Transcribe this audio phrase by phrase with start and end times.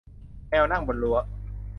[0.49, 1.17] แมวนั่งบนรั้ว